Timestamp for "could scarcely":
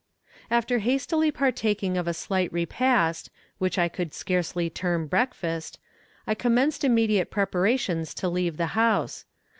3.87-4.67